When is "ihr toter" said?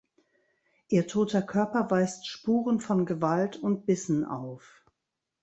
0.87-1.43